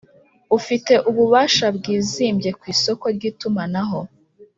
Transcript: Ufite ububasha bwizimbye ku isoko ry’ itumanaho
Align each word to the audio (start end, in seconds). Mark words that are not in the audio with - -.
Ufite 0.57 0.93
ububasha 1.09 1.65
bwizimbye 1.77 2.49
ku 2.59 2.63
isoko 2.73 3.05
ry’ 3.15 3.23
itumanaho 3.31 3.99